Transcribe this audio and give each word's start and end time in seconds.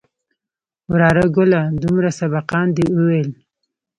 وراره 0.91 1.25
گله 1.37 1.59
دومره 1.81 2.09
سبقان 2.19 2.67
دې 2.77 2.85
وويل. 2.95 3.29